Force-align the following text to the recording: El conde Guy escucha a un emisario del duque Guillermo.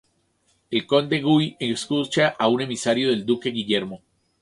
El 0.71 0.87
conde 0.87 1.21
Guy 1.21 1.57
escucha 1.59 2.29
a 2.29 2.47
un 2.47 2.61
emisario 2.61 3.09
del 3.11 3.23
duque 3.23 3.51
Guillermo. 3.51 4.01